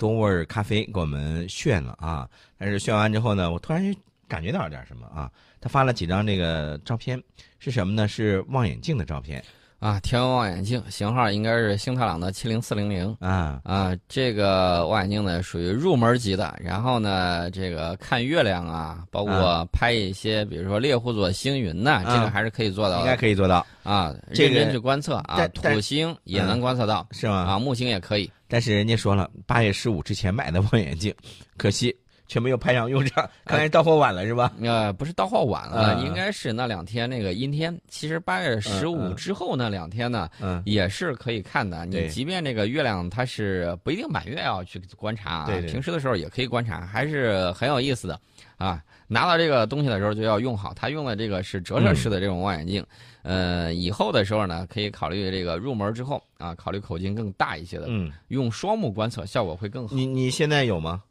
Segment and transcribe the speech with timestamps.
[0.00, 2.26] 多味儿咖啡给我们炫了啊！
[2.56, 3.94] 但是炫完之后呢，我突然
[4.26, 5.30] 感觉到点什么啊？
[5.60, 7.22] 他发了几张这个照片，
[7.58, 8.08] 是什么呢？
[8.08, 9.44] 是望远镜的照片。
[9.78, 16.54] 啊，天文望远镜型号应该是星特朗的七零四零零啊啊，这个望远镜呢属于入门级的。
[16.62, 24.14] 然后呢，这个看月亮啊，包括拍一些，比如说猎户座星云呐，这个还是可以做到，应该可以做到啊。
[24.30, 27.34] 认真去观测啊，土星也能观测到，是吗？
[27.34, 28.30] 啊，木星也可以。
[28.50, 31.14] 但是人家说了，八月十五之前买的望远镜，
[31.56, 31.96] 可惜。
[32.30, 34.52] 却没有派上用场， 看来到货晚了是吧？
[34.62, 37.76] 呃，不是到货晚了，应该是那两天那个阴天。
[37.88, 40.30] 其实八月十五之后那两天呢，
[40.64, 41.84] 也是可以看的。
[41.86, 48.20] 你即便这个月亮它是不一定满月要去观察啊，平时的时候也可以观察，还是很有意思的。
[48.58, 50.72] 啊，拿到这个东西的时候就要用好。
[50.72, 52.84] 它用的这个是折射式的这种望远镜，
[53.22, 59.96] 呃，以后的时候呢，可以考虑这个入门之后啊，考虑口径更大一些的，嗯用双目观测效果会更好。
[59.96, 61.02] 你你现在有吗？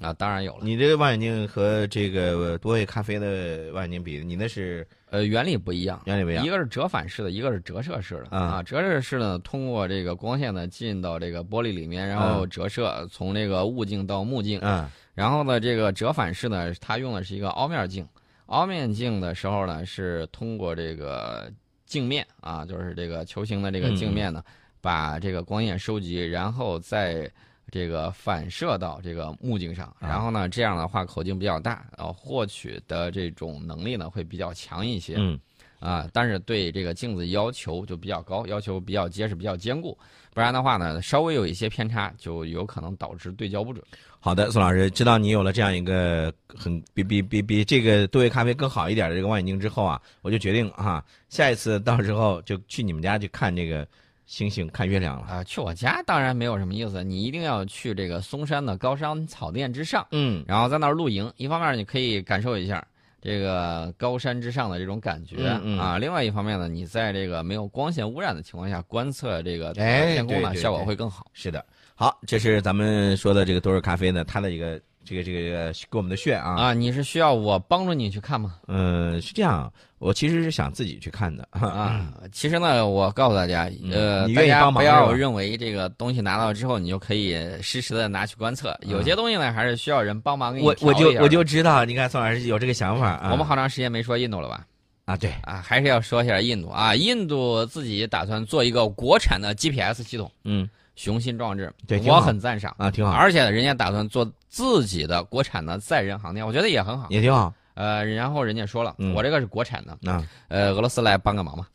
[0.00, 0.60] 啊，当然有了。
[0.62, 6.44] 你这个望远镜和这个多味咖啡的望远镜比，你那是呃原理不一样，原理不一样。
[6.44, 8.60] 一个是折反式的，一个是折射式的啊。
[8.60, 14.58] 折射式呢，通过这个光线呢进到这个玻璃里面，然后折射从这个物镜到目镜。
[14.62, 14.90] 嗯。
[15.14, 18.04] 然后呢，这个折反式呢，它用的是一个凹面镜。
[18.46, 21.48] 凹面镜的时候呢，是通过这个
[21.86, 24.42] 镜面啊，就是这个球形的这个镜面呢，
[24.80, 27.30] 把这个光线收集，然后再。
[27.74, 35.16] 这个反射到这个目镜上，然后呢，这样的话口径比较大，然后获取的这种能力呢会比较强一些。
[35.18, 35.36] 嗯，
[35.80, 39.98] 啊，但是对这个镜子要求就比较高，要求比较结实、比较坚固，
[40.32, 43.84] 不然的话呢，稍微有一些偏差，就有可能导致对焦不准。
[44.20, 53.84] 好的，宋老师，知道你有了这样一个很比比比比这个多维咖啡更好一点的这个望远镜之后啊，我就决定啊，下一次到时候就去你们家去看这个。
[54.26, 55.44] 星星看月亮了啊！
[55.44, 61.30] 去我家当然没有什么意思，你一定要去这个嵩山的高山草甸之上，嗯，然后在那儿露营。
[61.36, 62.86] 一方面你可以感受一下
[63.20, 65.46] 这个高山之上的这种感觉
[65.78, 71.26] 啊，另外一方面呢，你在这个没有光线污染的情况下观测这个天空呢，效果会更好。
[71.32, 71.64] 是的，
[71.94, 74.80] 好，这是咱们说的这个多尔咖啡呢，它的一个。
[75.04, 76.74] 这个这个给我们的炫啊啊！
[76.74, 78.56] 你是需要我帮助你去看吗？
[78.68, 82.12] 嗯，是这样，我其实是想自己去看的啊。
[82.32, 93.30] 其实呢，我告诉大家，呃，大家不要认为这个东西拿到之后你就可以实时的拿去观测，有些东西呢还是需要人帮忙给你我我就我就知道，你看宋老师有这个想法啊。
[93.30, 94.66] 我们好长时间没说印度了吧？
[95.04, 96.94] 啊，对啊，还是要说一下印度啊。
[96.94, 100.68] 印度自己打算做一个国产的 GPS 系统，嗯。
[100.96, 103.12] 雄心壮志，对，我很赞赏啊，挺好。
[103.12, 107.52] 而且人家打算做自己的国产的载人航天，我觉得也很好，也挺好。
[107.74, 111.66] 呃，然后人家说了，我这个是国产的，啊，呃，俄罗斯来帮个忙嘛。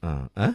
[0.00, 0.54] 嗯嗯，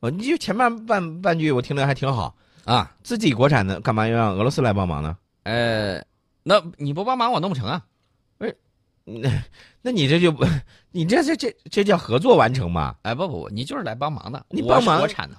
[0.00, 2.34] 我你就前半半半句我听着还挺好
[2.64, 5.16] 啊，自己国产的干嘛要让俄罗斯来帮忙呢？
[5.42, 6.02] 呃，
[6.42, 7.84] 那你不帮忙我弄不成啊。
[8.38, 8.56] 不是，
[9.04, 9.30] 那
[9.82, 10.46] 那你这就不，
[10.90, 12.96] 你这这这这叫合作完成嘛？
[13.02, 15.36] 哎，不不不，你就是来帮忙的，你帮忙国产的。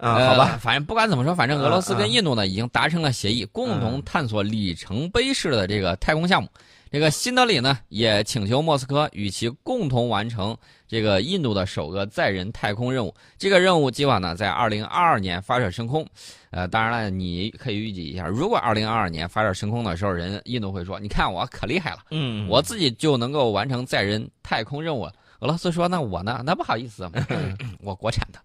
[0.00, 6.48] 啊，好吧，反正不管怎么说，反正俄罗斯跟印度呢已经达成了协议，共同探索里程碑式的这个太空项目。
[6.92, 10.56] 这个新德里呢也请求莫斯科与其共同完成
[10.88, 13.14] 这个印度的首个载人太空任务。
[13.38, 16.04] 这个任务计划呢在二零二二年发射升空。
[16.50, 26.42] 呃，当然了，你可以预计一下，如果二零二二年发射升空的时候，人印度会说：“你看我可厉害了，嗯，我自己就能够完成载人太空任务。”俄罗斯说：“那我呢？
[26.44, 27.08] 那不好意思，
[27.84, 28.40] 我国产的。”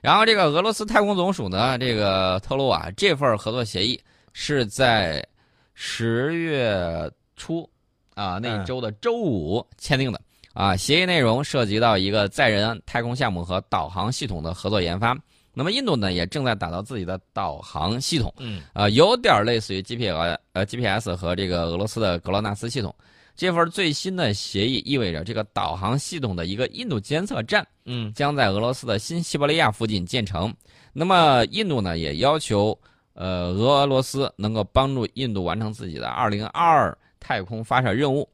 [0.00, 4.00] 然后这个俄罗斯太空总署呢，这个透露啊，这份合作协议
[4.32, 5.26] 是在
[5.74, 7.68] 十月初
[8.14, 10.20] 啊那一周的周五签订的
[10.52, 10.76] 啊。
[10.76, 15.16] 协议内容涉及到一个载人太空项目和导航系统的合作研发。
[15.52, 22.94] 那么印度呢，也正在打造自己的导航系统，嗯，啊，有点类似于 GPS 呃 GPS 和这个俄罗斯的格罗纳斯系统。
[23.36, 30.52] 这份最新的协议意味着，这个导航系统的一个印度监测站，嗯，将在俄罗斯的新西伯利亚附近建成。
[30.92, 32.76] 那么，印度呢也要求，
[33.12, 38.26] 呃，俄罗斯能够帮助印度完成自己的2022太空发射任务。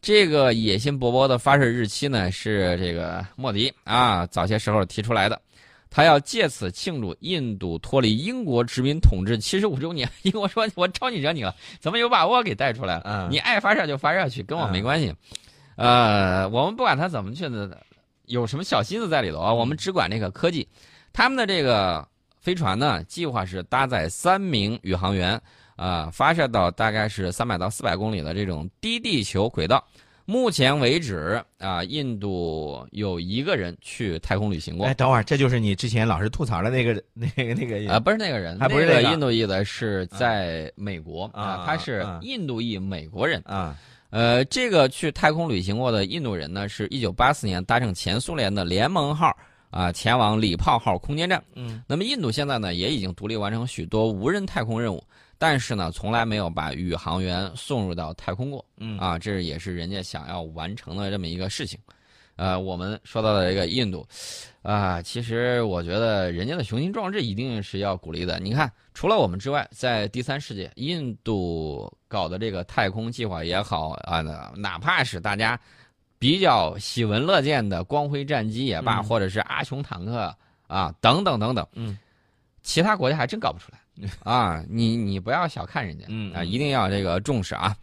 [0.00, 5.40] 这个野心勃勃的发射日期呢，是这个莫迪啊早些时候提出来的。
[5.90, 10.10] 他要借此庆祝印度脱离英国殖民统治七十五周年。
[10.22, 11.54] 英国说：“我招你惹你了？
[11.80, 13.28] 怎么有把我给带出来了？
[13.30, 15.14] 你爱发射就发射去，跟我没关系。”
[15.76, 17.78] 呃，我们不管他怎么去的，
[18.24, 19.52] 有什么小心思在里头啊？
[19.52, 20.66] 我们只管这个科技。
[21.12, 22.06] 他们的这个
[22.40, 25.40] 飞船呢，计划是搭载三名宇航员，
[25.76, 29.82] 啊，发射到大概是三百到四百公里的这种低地球轨道。
[30.26, 34.92] 目前为止啊，印度有一个人去太空旅行过哎，。
[34.92, 43.40] 等会儿，这就是你之前老是吐槽的那个那个那个啊，不是那个人，他不是那个那印度裔的，是在美国啊他是啊印度裔美国人。
[43.44, 43.76] 啊，
[44.10, 49.34] 呃，这个去太空旅行过的印度人呢，是一九八四年搭乘前苏联的联盟号
[49.70, 51.42] 啊，前往礼炮号空间站。
[51.54, 55.02] 嗯那么印度现在呢，也已经独立完成许多无人太空任务，
[55.38, 58.64] 但是呢，从来没有把宇航员送入到太空过。
[58.78, 61.78] 嗯啊，这也是人家想要完成的这么一个事情。
[62.36, 64.06] 呃，我们说到的这个印度，
[64.60, 68.38] 啊，其实我觉得人家的雄心壮志一定是要鼓励的。
[68.38, 75.58] 你看，除了我们之外，在第三世界，印度搞的这个太空计划也好啊，那哪怕是大家
[76.18, 80.34] 比较喜闻乐见的光辉战机也罢，嗯或者是阿琼坦克
[80.66, 81.98] 啊，等等等等，嗯，
[82.62, 84.64] 其他国家还真搞不出来啊！
[84.68, 87.76] 你你不要小看人家，啊，嗯啊一定要这个重视啊。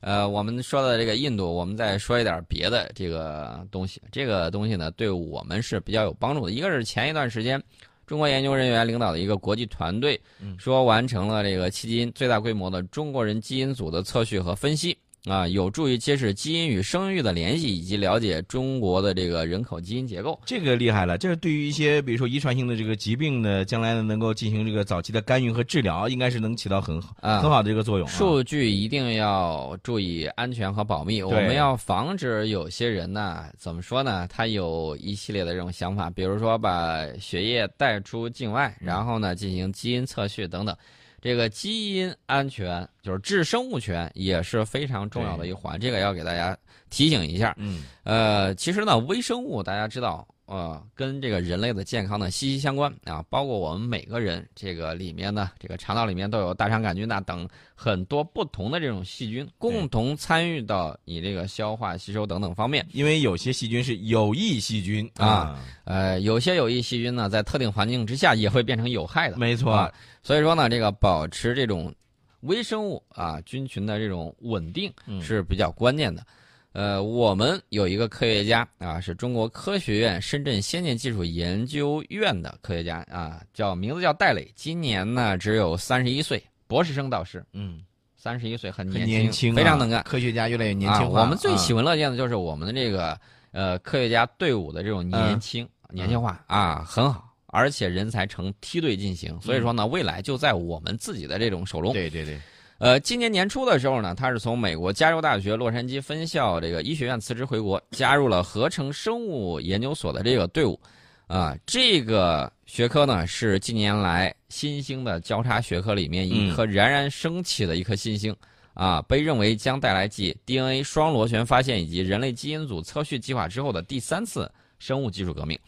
[0.00, 4.02] 呃，我们说的这个印度，我们再说一点别的这个东西。
[4.10, 6.50] 这个东西呢，对我们是比较有帮助的。
[6.50, 7.62] 一个是前一段时间，
[8.04, 14.98] 中国研究人员领导的一个国际团队嗯说完成了这个迄今最大规模的中国人基因组的测序和分析
[15.28, 20.40] 啊，有助于揭示基因与生育的联系，以及了解中国的这个人口基因结构。
[20.44, 28.10] 这个厉害了，这是对于一些比如说遗传性的这个疾病呢，将来呢能够进行这个早期的干预和治疗，应该是能起到很好啊很好的这个作用啊。
[28.10, 34.26] 数据一定要注意安全和保密，我们要防止有些人呢，怎么说呢？
[34.28, 40.76] 他有一系列的这种想法，比如说把血液带出境外，然后呢进行基因测序等等。
[41.22, 46.54] 这个基因安全就是致生物权也是非常重要的一环，这个要给大家
[46.90, 47.54] 提醒一下。
[47.58, 53.24] 嗯呃，其实呢，微生物大家知道，呃，跟这个人类的健康呢息息相关啊。
[53.30, 62.84] 包括我们每个人这个里面呢，这个肠道里面都有大肠杆菌呐等很多不同的这种细菌，共同参与到你这个消化、吸收等等方面。
[62.92, 69.36] 因为有些细菌是有益细菌啊，呃，有些有益细菌呢，在特定环境之下也会变成有害的。
[69.36, 69.92] 没错啊，
[70.22, 71.92] 所以说呢，这个保持这种
[72.40, 76.24] 微生物啊菌群的这种稳定嗯是比较关键的。
[76.72, 87.84] 呃，我们有一个科学家啊，是中国科学院深圳先进技术研究院的科学家啊，叫名字叫戴磊，今年呢只有三十一岁，博士生导师，嗯，
[88.16, 90.02] 三十一岁很很年年轻啊，非常能干。
[90.04, 91.10] 科学家越来越年轻啊。
[91.10, 91.20] 化。
[91.20, 93.20] 我们最喜闻乐见的就是我们的这个
[93.50, 101.92] 呃科学家队伍的这种年轻、年轻化啊，很好，而且人才呈梯队进行，所以说呢，未来就在我们自己的这种手中。
[101.92, 102.40] 对对对，
[102.78, 110.80] 呃，今年年初的时候呢，他是从美国加州大学洛杉矶分校这个医学院辞职回国，加入了合成生物研究所的这个队伍。
[111.26, 118.34] 啊，这个学科呢是近年来新兴的交叉学科里面一颗冉冉升起的一颗新星。
[118.72, 125.58] 啊，被认为将带来继 DNA 双螺旋发现以及人类基因组测序计划之后的第三次生物技术革命。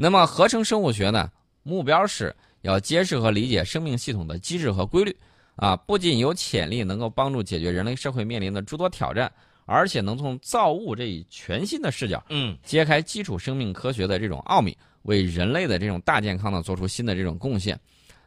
[0.00, 1.28] 那么，合成生物学呢，
[1.62, 5.14] 目标是要揭示和理解生命系统的机制和规律。
[5.56, 9.28] 啊，不仅有潜力能够帮助解决人类社会面临的诸多挑战，
[9.64, 17.76] 而且能从造物这一全新的视角，嗯，揭开基础生命科学的这种奥秘，为人类的这种大健康呢做出新的这种贡献。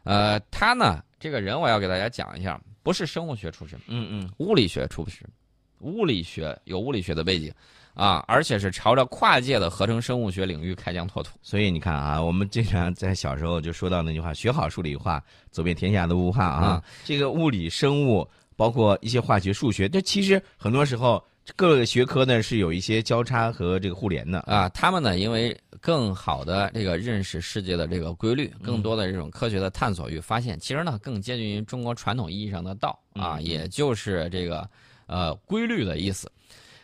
[0.04, 5.26] 呃，他呢，这个人我要给大家讲一下，不是生物学出身，嗯嗯，物理学出身，
[5.78, 7.50] 物理学有物理学的背景，
[7.94, 11.30] 啊，而且是朝着跨界的合成生物学领域开疆拓土。
[11.42, 16.82] 所以你看啊，我们经常在小时候就说到那句话：“学好数理化，走遍天下的物化啊。
[17.04, 21.22] 这个物理、生物，包括一些化学、数学，这其实很多时候
[21.54, 24.68] 各个学科呢是有一些交叉和这个互联的啊。
[24.70, 34.66] 他们呢，因为更好的这个认识世界的这个规律，更多的这种科学的探索与发现，其实呢更接近于中国传统意义上的道啊，也就是这个
[35.06, 36.30] 呃规律的意思。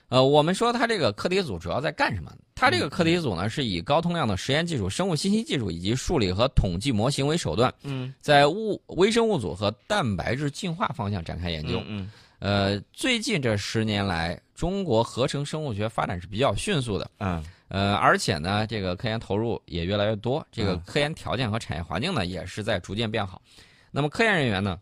[0.09, 2.33] 呃，我们说它这个课题组主要在干什么？
[2.55, 11.83] 它这个课题组呢，是以高通量的实验技术、生物信息技术以及数理和统计模型为手段，嗯，在物微生物组和蛋白质进化方向展开研究。
[11.87, 17.11] 嗯，呃，最近这十年来，中国合成生物学发展是比较迅速的。
[17.19, 23.43] 嗯，呃，而且呢，这个科研投入也越来越多，这个嗯科研条件和产业环境呢，也是在逐渐变好。
[23.91, 24.81] 那么科研人员呢，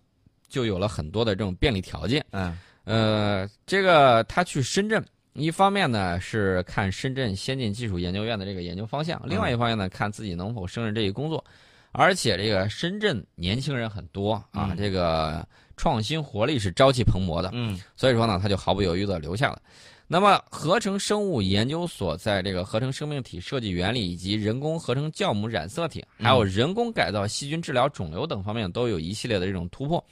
[0.48, 2.24] 就有了很多的这种便利条件。
[2.30, 5.04] 嗯，呃，这个他去深圳。
[5.36, 11.44] 一方面呢是看深圳先进技术研究院的这个研究方向，另外一方面呢看自己能否胜任这一工作，
[11.92, 19.60] 而且这个深圳年轻人很多啊，嗯这个创新活力是朝气蓬勃的，嗯，所以说呢他就毫不犹豫的留下了。
[20.08, 30.02] 那么合成生物研究所在这个合成生命体设计原理以及人工合成酵母染色体，还有人工改造细菌治疗肿瘤等方面都有一系列的这种突破。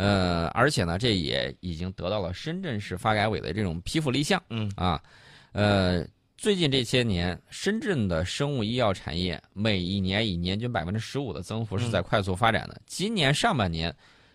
[0.00, 4.40] 呃，而且呢，这也已经得到了深圳市发改委的这种批复立项。
[4.48, 5.02] 嗯啊，
[5.50, 12.80] 呃，最近这些年，深圳的生物医药产业每一年以年均百分之十五的增幅是在快速发展的。
[12.86, 13.92] 今年上半年，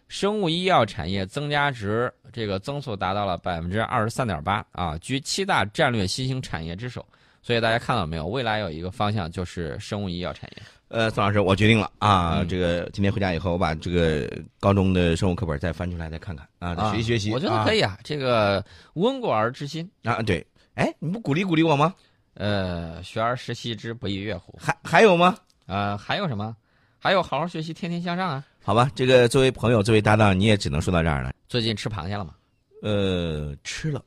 [0.09, 7.07] 生物医药产业增加值这个增速达到了百分之二十三点八啊，居七大战略新兴产业之首。
[7.41, 8.27] 所以大家看到没有？
[8.27, 10.63] 未来有一个方向就是生物医药产业。
[10.89, 17.31] 呃，宋老师，我决定了啊，嗯这个今天回家以后，我把这个高中的生物课本再翻出来再看看啊，再学习学习。
[17.31, 18.63] 我觉得可以啊，这个
[18.93, 21.93] 温故而知新，啊啊，对，哎，你不鼓励鼓励我吗？
[22.35, 24.57] 呃，学而时习之，不亦乐乎。
[24.59, 25.35] 还还有吗？
[25.65, 26.55] 呃，还有什么？
[26.99, 28.43] 还有好好学习，天天向上啊！
[28.63, 31.33] 好吧，这个作为朋友，作为搭档，你也只能说到这儿了。
[31.49, 32.33] 最近吃螃蟹了吗？
[32.81, 34.01] 呃，吃了，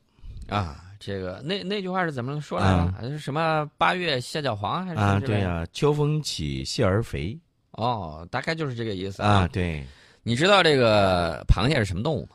[0.49, 2.65] 啊，这个那那句话是怎么说来
[3.01, 3.09] 着？
[3.09, 7.37] 是什么八月蟹脚黄还是啊，对呀、秋风起，蟹儿肥
[7.71, 9.47] 哦，大概就是这个意思啊，。
[9.51, 9.83] 对。
[10.23, 12.31] 你知道这个螃蟹是什么动物吗？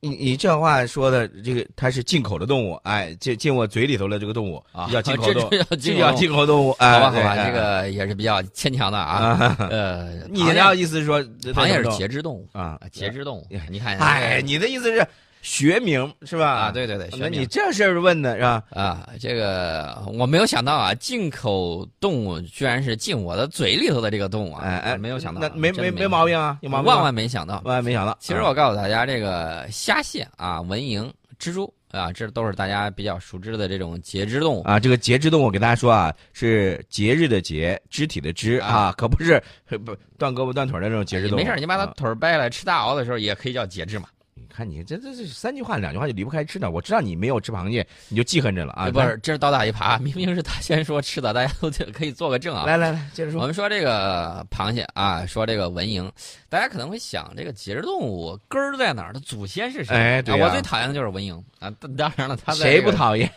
[0.00, 9.36] 你你这话说的，这个它是进口的动物，哎，进进我嘴里头的这个动物啊叫 进口动物，这叫叫进进口动物，哎，好吧，好吧，这个也是比较牵强的啊。
[9.36, 11.22] 啊， 呃，你的意思是说
[11.52, 13.46] 螃蟹是节节肢动物啊啊，节肢动物。
[13.70, 15.06] 你看，哎，你的意思是
[15.42, 16.50] 学名是吧？
[16.52, 18.62] 啊，对对对，那你这事儿问的是吧？
[18.70, 24.62] 啊，这个我没有想到啊，进口动物居然是进我的嘴里头的这个动物啊！
[24.64, 26.94] 哎哎，没有想到，那没没没毛病啊，有毛病吗？
[26.94, 27.60] 万万没想到。
[27.64, 28.16] 万万没想到。
[28.20, 34.62] 其实我告诉大家，这个虾蟹啊、蚊蝇、蜘蛛啊，这都是大家比较熟知的这种节肢动物。
[34.62, 39.42] 啊，这个节肢动物，给大家说啊，是节日的节，肢体的肢啊，可不是
[39.84, 41.42] 不断胳膊断腿的那种节肢动物。
[41.42, 44.06] 没事，你把它啊腿儿掰了，吃大鳌的时候也可以叫节肢嘛。
[44.52, 46.70] 你看你这这这三句话两句话就离不开吃的。
[46.70, 48.90] 我知道你没有吃螃蟹，你就记恨着了啊。
[48.90, 52.66] 不是，这是倒打一耙，明明是他先说吃的，大家都可以做个证啊。
[52.66, 53.40] 来来来，接着说。
[53.40, 56.06] 我们说这个螃蟹啊，说这个蚊蝇，
[56.50, 59.14] 大家可能会想，这个节肢动物根儿在哪儿？
[59.14, 59.96] 它祖先是谁？
[59.96, 61.72] 哎对呀啊我最讨厌的就是蚊蝇啊。
[61.80, 63.30] 当当然了，它在谁这个不讨厌？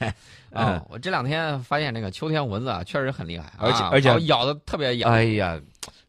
[0.51, 5.11] 啊、我这两天发现这个秋天蚊子啊，确实很厉害，而且啊而且咬的特别痒。
[5.11, 5.59] 哎呀，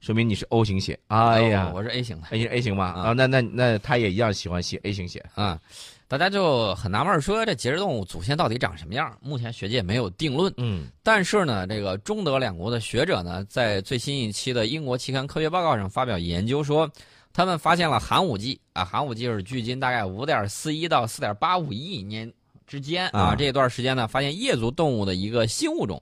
[0.01, 0.99] 说明你是 O 型血。
[1.09, 2.87] 哎呀哦，我是 A 型的 A 型 A 型吗？
[2.87, 5.25] 啊啊，那那那他也一样喜欢血 A 型血。
[5.35, 5.61] 啊。
[6.09, 9.13] 大家就很纳闷，说这节肢动物祖先到底长什么样？
[9.21, 10.55] 目前学界没有定论。
[10.57, 16.89] 嗯但是呢，这个中德两国的学者呢，在最新一期的英国期刊科学报告上发表研究说，
[17.33, 22.33] 他们发现了寒武纪啊，寒武纪是距今大概五点四一到四点八五亿年
[22.69, 26.01] 之间啊，啊这段时间呢，发现叶足动物的一个新物种，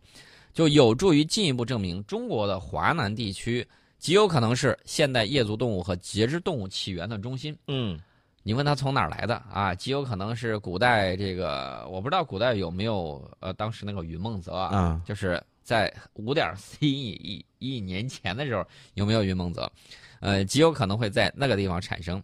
[0.54, 3.66] 就有助于进一步证明中国的华南地区
[3.98, 7.54] 极有可能是现代夜足动物和节肢动物起源的中心。
[7.66, 7.98] 嗯
[8.46, 9.74] 你问它从哪儿来的啊？
[9.74, 19.72] 极有可能是古代这个，我不知道古代有没有呃，当时那个云梦泽啊，啊就是在五点四亿亿亿年前的时候有没有云梦泽？
[20.20, 22.22] 呃，极有可能会在那个地方产生。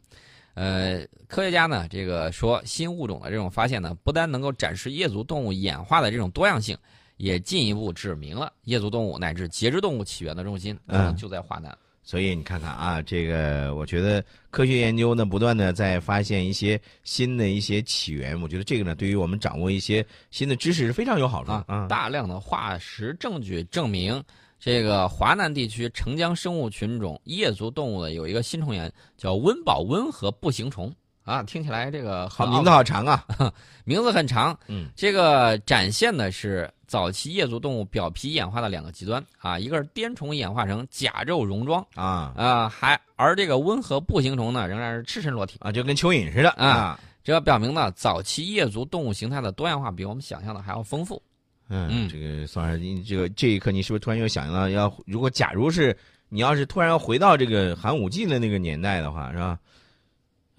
[0.53, 6.77] 呃，科学家呢，这个说新物种的这种发现呢，不单能够展示夜足动物演化的这种多样性，
[7.21, 11.77] 也进一步指明了夜足动物乃至节肢动物起源的中心嗯就在华南。
[12.03, 21.87] 所以你看看啊，这个我觉得科学研究呢，不断的在发现一些新的一些起源，我觉得这个呢，对于我们掌握一些新的知识是非常有好处啊的啊。
[21.89, 24.21] 大量的化石证据证明，
[24.59, 30.91] 这个华南地区澄江生物群种叶足动物的有一个新虫源，叫温饱温和步行虫
[31.31, 33.25] 啊，听起来这个好名字好长啊。
[33.85, 46.99] 名字很长，嗯，这个展现的是早期叶足动物表皮演化的两个极端啊，一个是滇虫演化成甲胄戎装啊啊，还而这个温和步行虫呢仍然是赤身裸体，啊，就跟蚯蚓似的啊。
[47.23, 51.21] 这表明呢，早期叶足动物形态的多样化比我们想象的还要丰富。
[51.69, 55.97] 嗯，嗯这个宋老师，你这个这一刻，你是不是突然又想到要，如果假如是
[56.29, 59.59] 你要是突然要回到这个寒武纪的那个年代的话，是吧？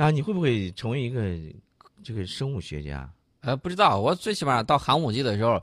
[0.01, 1.21] 啊，你会不会成为一个
[2.03, 3.07] 这个生物学家？
[3.41, 5.61] 呃，不知道，我最起码到寒武纪的时候，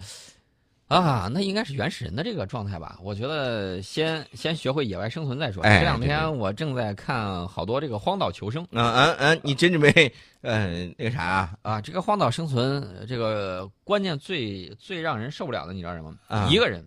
[0.86, 3.00] 啊，那应该是原始人的这个状态吧？
[3.02, 5.60] 我觉得先先学会野外生存再说。
[5.64, 11.58] 哎这两天我正在看好多这个荒岛求生嗯嗯嗯，你真准备呃那个啥啊？
[11.62, 16.14] 啊，这个荒岛生存，呃这个关键最最让人受不了的，你知道什么？
[16.28, 16.86] 啊一个人，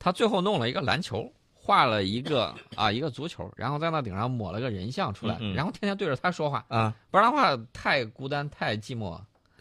[0.00, 1.32] 他最后弄了一个篮球。
[1.64, 9.18] 画了一个啊一个足球，然后在那顶上抹了个人像出来，嗯嗯然后天天对着他说话，啊，不然的话太孤单太寂寞。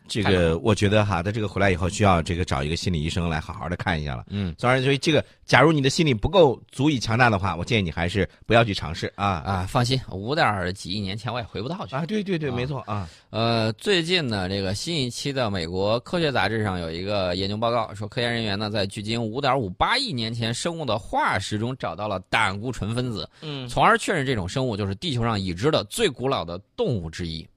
[0.07, 4.25] 这个我觉得哈，他这个回来以后需要这个找一个心理医生来好好的看一下了。
[4.29, 11.95] 嗯当然，所以这个，假如你的心理不够足以强大的话，我建议你还是不要去尝试啊啊，放心，五点几亿年前我也回不到去。
[11.95, 12.05] 啊！
[12.05, 13.07] 对对对，啊没错啊。
[13.29, 27.47] 呃，最近呢，这个新一期的美国科学杂志上有一个研究报告，说科研人员呢在距今五点五八亿年前生物的化石中找到了胆固醇分子，嗯从而确认这种生物就是地球上已知的最古老的动物之一。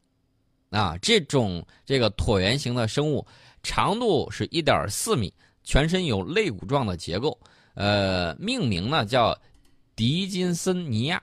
[0.77, 3.27] 啊，这种这个椭圆形的生物，
[3.63, 5.33] 长度是一点四米，
[5.65, 7.39] 全身有肋骨状的结构。
[7.73, 9.37] 呃，命名呢叫
[9.95, 11.23] 迪金森尼亚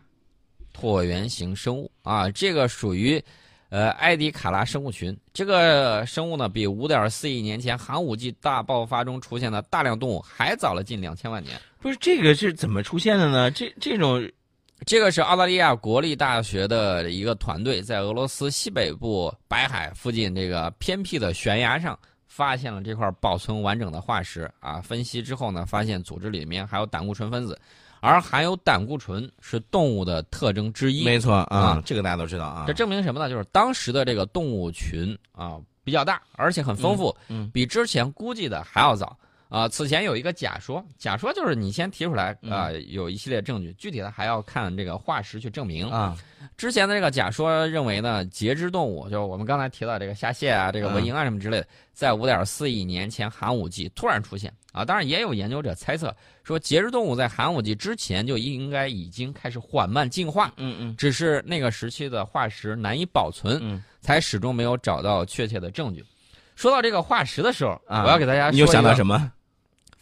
[0.75, 3.23] 椭圆形生物啊，这个属于
[3.69, 5.15] 呃埃迪卡拉生物群。
[5.33, 11.59] 这个生物呢，比五点四亿年前寒武纪大爆发中出现的大量动物还早了近两千万年。
[11.79, 13.51] 不是这个是怎么出现的呢？
[13.51, 14.27] 这这种
[14.85, 21.97] 这个是澳大利亚国立大学的一个团队在俄罗斯西北部白海附近这个偏僻的悬崖上
[22.27, 24.81] 发现了这块保存完整的化石啊。
[24.81, 27.59] 分析之后呢，发现组织里面还有胆固醇分子，
[28.01, 31.03] 而含有胆固醇是动物的特征之一。
[31.05, 32.65] 没错啊啊，这个大家都知道啊。
[32.67, 33.29] 这证明什么呢？
[33.29, 39.17] 就是当时的这个动物群啊比较大，而且很丰富，嗯嗯比之前估计的还要早。
[39.53, 45.87] 啊，此前有一个假说，假说就是你先提出来啊、有一系列证据，具体的还要看这个化石去证明。
[45.91, 46.17] 啊，
[46.57, 54.83] 之前的这个假说认为呢，节肢动物，就是我们刚才提到这个虾蟹啊、这个蚊蝇啊什么之类的，在五点四亿年前寒武纪突然出现啊。
[54.83, 56.11] 当然，也有研究者猜测
[56.43, 66.03] 说，节肢动物在寒武纪之前就应该已经开始缓慢进化，嗯嗯只是那个时期的化石难以保存，嗯才始终没有找到确切的证据。
[66.55, 69.31] 说到这个化石的时候，啊，我要给大家你又想到什么？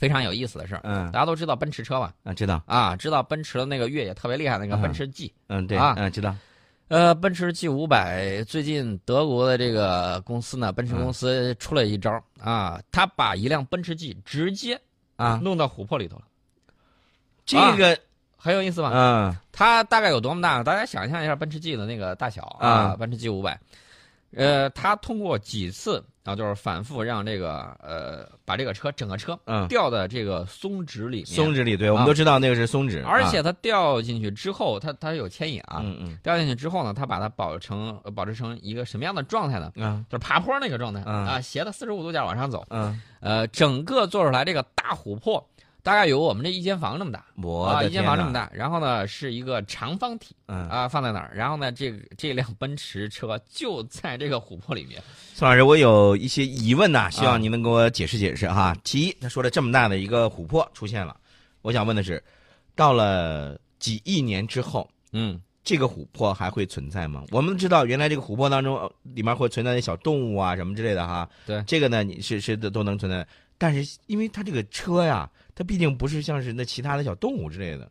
[0.02, 0.82] 非常有意思的事儿。
[0.84, 2.12] 嗯大家都知道奔驰车吧？
[2.24, 5.32] 啊，知道，啊，知道奔驰的那个越野特别厉害，那个嗯奔驰 G。
[5.48, 6.36] 嗯对，啊嗯知道，
[6.88, 14.82] 呃，奔驰 G 五百最近德国的这个公司呢，奔驰嗯公司出了一招啊，他把一辆奔驰 G 直接
[15.18, 16.24] 啊，弄到琥珀里头了，
[17.46, 17.96] 这个
[18.36, 18.90] 很有意思吧？
[18.96, 20.64] 嗯它大概有多么大？
[20.64, 23.60] 大家想象一下奔驰 G 的那个大小啊，啊奔驰 G 五百，
[24.36, 36.18] 呃，它通过几次啊，就是反复让这个呃，把这个车整个车嗯，掉在这个松脂里面，松脂里，对我们啊都知道那个是松脂，啊而且它掉进去之后，它它有牵引啊，嗯嗯。
[36.22, 39.72] 掉进去之后呢，它把它保成呃保持成一个什么样的状态呢？
[39.76, 40.06] 嗯。
[40.10, 41.26] 就是爬坡那个状态、嗯。
[41.26, 45.44] 啊，斜的四十五度角往上走，嗯，呃，整个做出来这个大琥珀
[45.84, 47.20] 大概有我们这一间房这么大。
[47.20, 55.02] 啊，我啊一间房这么，大，然后呢是一个长方体嗯，啊放在哪儿，然后呢这个 这辆奔驰车就在这个琥珀里面，
[55.34, 57.32] 宋老师，我有一些疑问呐，希啊。
[57.32, 58.76] 望您能给我解释解释哈。
[58.84, 61.16] 其一，他说了这么大的一个琥珀出现了，
[61.62, 62.24] 我想问的是，
[62.76, 65.42] 到了几亿年之后，嗯。
[65.64, 67.24] 这个琥珀还会存在吗？
[67.30, 71.30] 我们知道，原来这个琥珀当中呃里面会存在小动物啊什么之类的哈。
[71.46, 71.64] 对。
[71.68, 73.26] 这个呢，你是是都都能存在，
[73.60, 75.30] 但是因为它这个车呀，
[75.62, 77.88] 它毕竟不是像是那其他的小动物之类的，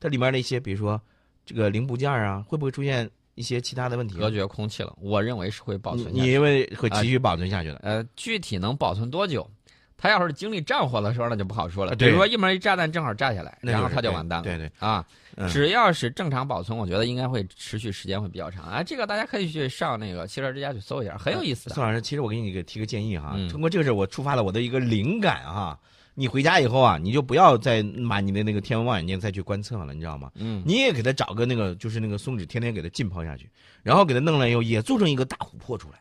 [0.00, 1.00] 它里面的一些，比如说
[1.46, 4.18] 这个零部件啊，会不会出现一些其他的问题啊？
[4.18, 6.20] 隔绝空气了，我认为是会保存下去。
[6.20, 7.76] 你因为会继续保存下去的？
[7.76, 9.48] 呃，具体能保存多久？
[9.96, 11.94] 它要是经历战火的时候，那就不好说了。
[11.94, 14.42] 比如说一门一炸弹正好炸下来，然后它就完蛋了。
[14.42, 15.06] 对对，啊，
[15.36, 18.82] 嗯只要是正常保存，我觉得应该会持续时间会比较长啊。
[18.82, 21.76] 这个大家可以去上那个汽车之家去搜一下，很有意思的。
[21.76, 25.78] 宋老师，其实我给你提个建议哈，嗯通过这个事我触发了我的一个灵感哈。
[26.14, 30.30] 你回家以后啊，你就不要再买你的那个天文望远镜再去观测了，你知道吗？
[30.34, 33.50] 嗯，你也给它找个那个就是那个松脂，天天给它浸泡下去，
[33.82, 36.00] 然后给它弄了以后也做成一个大琥珀出来。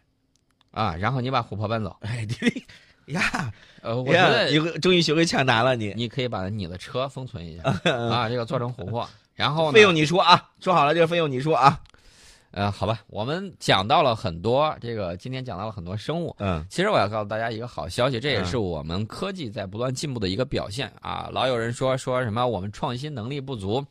[0.71, 1.95] 啊，然后你把琥珀搬走。
[2.01, 2.63] 哎，对
[3.13, 9.09] 呀，呃，我觉得一个终于学会抢答了你，你可以把你的车封存一下 啊，这个做成琥珀。
[9.33, 11.79] 然后呢费用你出啊，说好了这个费用你出啊。
[12.51, 16.35] 呃，好吧，我们讲到了很多这个，今天讲到了很多生物。
[16.39, 21.29] 嗯其实我要告诉大家一个好消息，这也嗯是我们科技在不断进步的一个表现啊！
[21.31, 23.83] 老有人说说什么我们创新能力不足，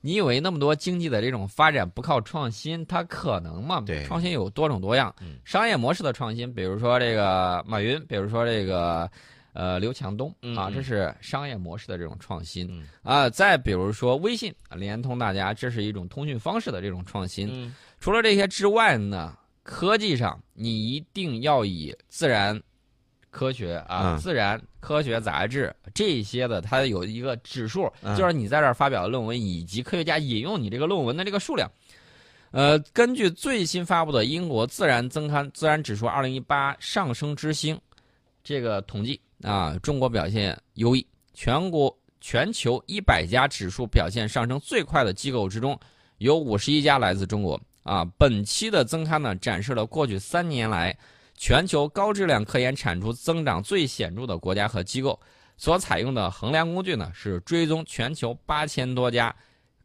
[0.00, 3.82] 你以为那么多经济的这种发展不靠创新，它可能吗？
[3.86, 9.10] 对创新有多种多样嗯，商业模式的创新，比如说这个马云，比如说这个
[9.52, 13.28] 呃刘强东啊，这是商业模式的这种创新嗯啊。
[13.30, 17.48] 再比如说微信联通大家，这是一种通讯方式的这种创新。
[17.52, 22.58] 嗯除了这些之外呢，科技上你一定要以自然
[23.30, 31.70] 科学啊、嗯自然科学杂志这些的，它有一个指数，嗯就是你在这儿发表的论文以及科学家引用你这个论文的这个数量。
[32.52, 37.76] 呃，根据最新发布的英国《自然》增刊《自然指数二零一八上升之星》
[38.42, 45.78] 这个统计啊，中国表现优异，全国全球一百家指数表现上升最快的机构之中，
[46.18, 47.60] 有五十一家来自中国。
[47.82, 50.96] 啊，本期的增刊呢，展示了过去三年来
[51.34, 55.18] 全球高质量科研产出增长最显著的国家和机构，
[55.56, 59.34] 所采用的衡量工具呢是追踪全球八千多家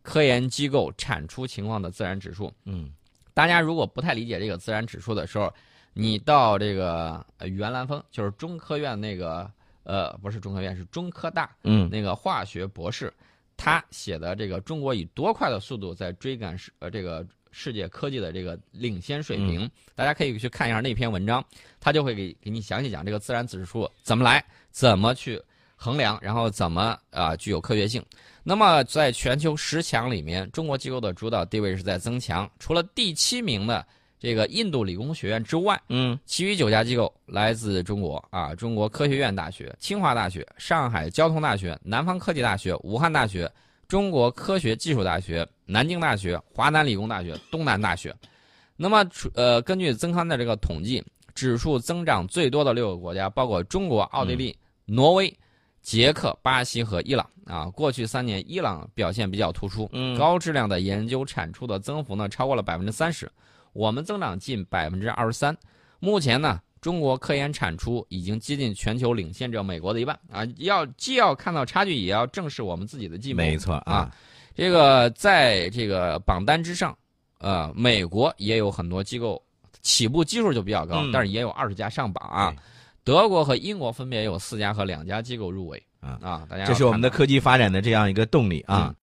[0.01, 2.53] 科研机构产出情况的自然指数。
[2.65, 2.91] 嗯
[3.33, 5.51] 大家如果不太理解这个自然指数的时候，
[5.97, 9.49] 你到这个呃袁兰峰，就是中科院那个
[9.83, 11.89] 呃不是中科院是中科大嗯。
[11.89, 13.11] 那个化学博士，
[13.55, 21.41] 他写的这个中国以多快的速度在追赶世呃这个世界科技的这个领先水平，大家可以去看一下那篇文章，
[21.79, 25.41] 他就会给给你详细讲这个自然指数怎么来，怎么去
[25.77, 28.03] 衡量，然后怎么啊、具有科学性。
[28.43, 33.87] 那么在全球十强里面，中国机构的主导地位是在增强，除了第七名的
[34.25, 43.47] 这个印度理工学院之外，嗯其余九家机构来自中国啊，中国科学院大学、清华大学、上海交通大学、南方科技大学、武汉大学、
[43.87, 48.11] 中国科学技术大学、南京大学、华南理工大学、东南大学。
[48.75, 51.03] 那么，呃，根据曾康的这个统计，
[51.35, 55.31] 指数增长最多的六个国家包括中国、奥地利、挪威、
[55.83, 57.65] 捷克、巴西和伊朗啊。
[57.65, 63.31] 过去三年，伊朗表现比较突出，嗯高质量的研究产出的增幅呢超过了百分之三十，
[63.75, 65.55] 我们增长近百分之二十三。
[65.99, 70.45] 目前呢，中国科研产出已经接近全球领先者美国的一半啊！
[70.57, 73.41] 要既要看到差距，也要正视我们自己的进步。
[73.41, 74.09] 没错啊，
[74.55, 76.97] 这个在这个榜单之上，
[77.39, 79.41] 呃，美国也有很多机构
[79.81, 82.55] 起步基数就比较高，嗯但是也有二十家上榜啊。
[83.03, 86.47] 德国和英国分别有四家和两家机构入围啊啊！
[86.49, 88.93] 大家这是我们的科技发展的这样一个动力啊。